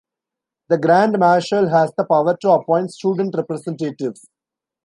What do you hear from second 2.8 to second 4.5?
student representatives.